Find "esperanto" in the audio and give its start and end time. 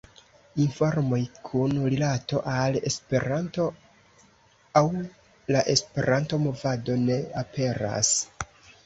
2.91-3.65